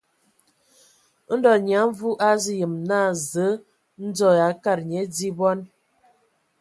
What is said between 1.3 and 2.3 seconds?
Ndɔ Nyia Mvu a